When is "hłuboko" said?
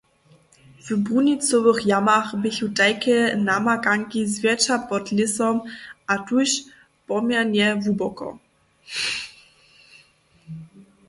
7.83-8.27